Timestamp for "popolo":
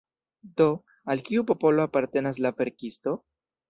1.53-1.87